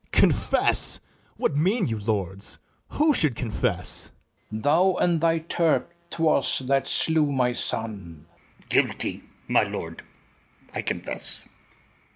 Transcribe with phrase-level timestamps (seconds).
[0.11, 0.99] Confess!
[1.37, 2.57] what mean you, lords?
[2.89, 4.11] who should confess?
[4.49, 4.63] FERNEZE.
[4.63, 8.25] Thou and thy Turk; 'twas that slew my son.
[8.63, 8.67] ITHAMORE.
[8.69, 10.01] Guilty, my lord,
[10.73, 11.43] I confess.